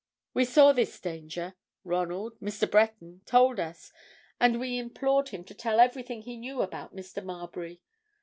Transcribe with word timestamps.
We 0.33 0.45
saw 0.45 0.73
his 0.73 0.99
danger: 0.99 1.53
Ronald—Mr. 1.83 2.71
Breton—told 2.71 3.59
us, 3.59 3.91
and 4.39 4.59
we 4.59 4.79
implored 4.79 5.29
him 5.29 5.43
to 5.43 5.53
tell 5.53 5.79
everything 5.79 6.23
he 6.23 6.37
knew 6.37 6.63
about 6.63 6.95
Mr. 6.95 7.23
Marbury. 7.23 7.83